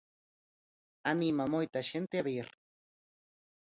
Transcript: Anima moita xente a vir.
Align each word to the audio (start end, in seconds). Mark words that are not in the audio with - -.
Anima 1.11 1.45
moita 1.53 1.81
xente 1.89 2.15
a 2.19 2.25
vir. 2.29 2.47